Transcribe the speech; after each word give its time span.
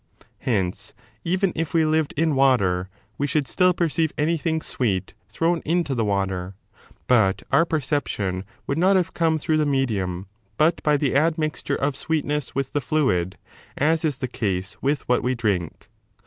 Hence, 0.39 0.93
even 1.23 1.51
if 1.55 1.75
we 1.75 1.85
lived 1.85 2.15
in 2.17 2.33
water, 2.33 2.89
medium. 2.91 3.07
we 3.19 3.27
should 3.27 3.47
still 3.47 3.71
perceive 3.71 4.11
anything 4.17 4.59
sweet 4.63 5.13
thrown 5.29 5.61
into 5.63 5.93
the 5.93 6.03
water, 6.03 6.55
but 7.05 7.43
our 7.51 7.67
perception 7.67 8.43
would 8.65 8.79
not 8.79 8.95
have 8.95 9.13
come 9.13 9.37
through 9.37 9.57
the 9.57 9.63
2 9.65 9.69
medium, 9.69 10.25
but 10.57 10.81
by 10.81 10.97
the 10.97 11.15
admixture 11.15 11.75
of 11.75 11.95
sweetness 11.95 12.55
with 12.55 12.73
the 12.73 12.81
fluid, 12.81 13.37
as 13.77 14.03
is 14.03 14.17
the 14.17 14.27
case 14.27 14.75
with 14.81 15.07
what 15.07 15.21
we 15.21 15.35
drink. 15.35 15.87